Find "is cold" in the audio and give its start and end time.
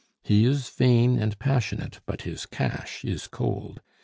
3.05-3.81